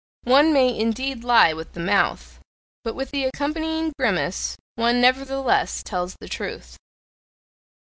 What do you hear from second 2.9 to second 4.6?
with the accompanying grimace